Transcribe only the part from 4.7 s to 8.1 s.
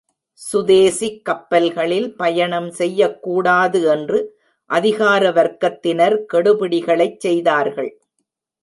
அதிகார வர்க்கத்தினர் கெடுபிடிகளைச் செய்தார்கள்.